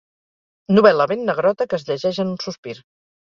[0.77, 2.75] Novel·la ben negrota que es llegeix en un sospir.